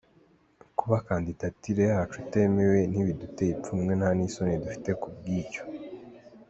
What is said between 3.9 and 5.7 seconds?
nta n’isoni dufite ku bw’icyo.